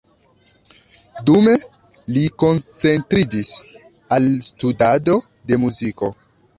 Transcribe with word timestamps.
Dume, 1.27 1.53
li 2.17 2.23
koncentriĝis 2.45 3.53
al 4.19 4.29
studado 4.53 5.23
de 5.53 5.65
muziko. 5.67 6.15